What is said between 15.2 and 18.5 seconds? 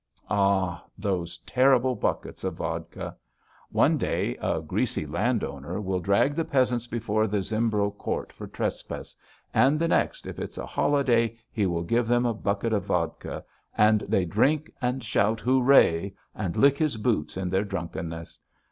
Hooray! and lick his boots in their drunkenness.